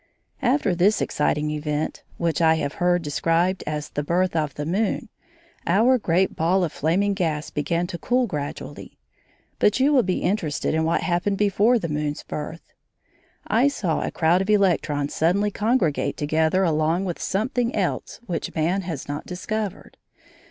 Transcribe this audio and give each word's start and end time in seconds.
After 0.41 0.73
this 0.73 0.99
exciting 0.99 1.51
event, 1.51 2.01
which 2.17 2.41
I 2.41 2.55
have 2.55 2.73
heard 2.81 3.03
described 3.03 3.63
as 3.67 3.89
"the 3.89 4.01
birth 4.01 4.35
of 4.35 4.55
the 4.55 4.65
moon," 4.65 5.09
our 5.67 5.99
great 5.99 6.35
ball 6.35 6.63
of 6.63 6.73
flaming 6.73 7.13
gas 7.13 7.51
began 7.51 7.85
to 7.85 7.99
cool 7.99 8.25
gradually. 8.25 8.97
But 9.59 9.79
you 9.79 9.93
will 9.93 10.01
be 10.01 10.23
interested 10.23 10.73
in 10.73 10.85
what 10.85 11.01
happened 11.03 11.37
before 11.37 11.77
the 11.77 11.87
moon's 11.87 12.23
birth. 12.23 12.73
I 13.45 13.67
saw 13.67 14.01
a 14.01 14.09
crowd 14.09 14.41
of 14.41 14.49
electrons 14.49 15.13
suddenly 15.13 15.51
congregate 15.51 16.17
together 16.17 16.63
along 16.63 17.05
with 17.05 17.21
something 17.21 17.75
else 17.75 18.19
which 18.25 18.55
man 18.55 18.81
has 18.81 19.07
not 19.07 19.27
discovered. 19.27 19.97